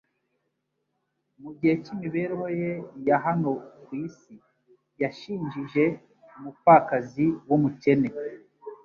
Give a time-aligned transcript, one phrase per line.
[1.41, 2.71] Mu gihe cy'imibereho ye
[3.07, 3.51] ya hano
[3.83, 4.33] ku isi
[5.01, 5.83] yashinjije
[6.35, 8.09] umupfakazi w'umukene